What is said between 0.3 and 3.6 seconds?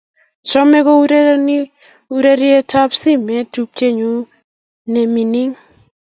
chomei koureren urerenikab simet